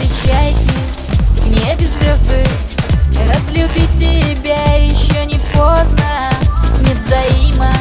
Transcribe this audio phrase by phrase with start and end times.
[0.00, 0.70] чайки,
[1.40, 2.44] в небе звезды
[3.28, 6.30] Разлюбить тебя еще не поздно.
[6.82, 7.72] Нет взаима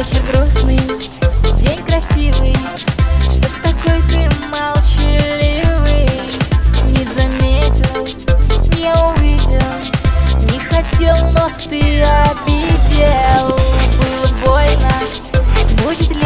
[0.00, 0.78] вечер грустный,
[1.58, 2.56] день красивый
[3.30, 6.08] Что ж такой ты молчаливый?
[6.86, 8.06] Не заметил,
[8.78, 9.60] не увидел
[10.50, 13.58] Не хотел, но ты обидел
[13.98, 14.92] Было больно,
[15.84, 16.19] будет ли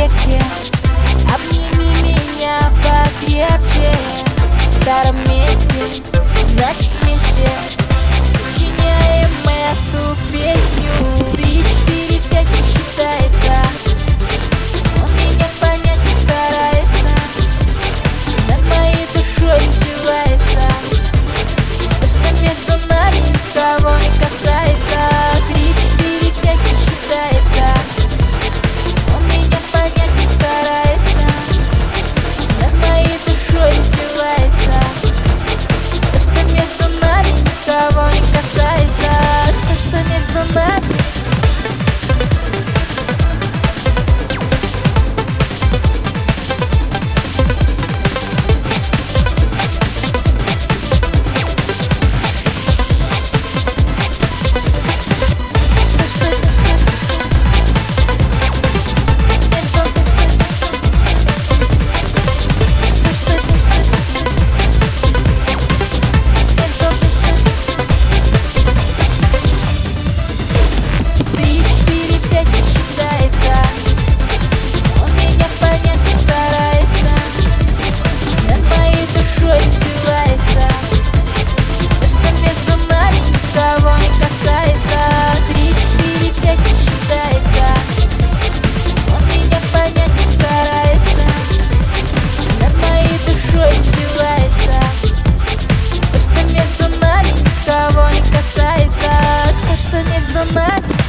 [100.45, 101.04] summer